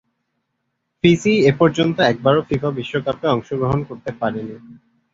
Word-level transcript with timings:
Fiji 1.03 1.33
এপর্যন্ত 1.51 1.97
একবারও 2.11 2.41
FIFA 2.49 2.69
বিশ্বকাপে 2.77 3.25
অংশগ্রহণ 3.27 3.79
করতে 3.89 4.11
পারেনি। 4.19 4.55